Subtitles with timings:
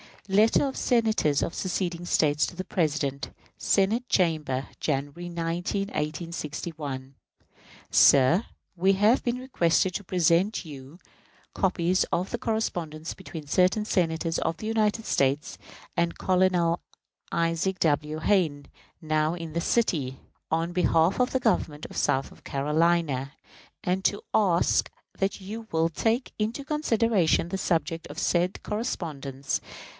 [0.35, 3.29] _Letter of Senators of seceding States to the President.
[3.57, 7.13] Senate Chamber, January 19, 1861.
[7.91, 8.45] Sir:
[8.77, 10.99] We have been requested to present to you
[11.53, 15.57] copies of a correspondence between certain Senators of the United States
[15.97, 16.79] and Colonel
[17.31, 18.19] Isaac W.
[18.19, 18.67] Hayne,
[19.01, 20.21] now in this city,
[20.51, 23.33] in behalf of the government of South Carolina,
[23.83, 24.89] and to ask
[25.19, 29.59] that you will take into consideration the subject of said correspondence.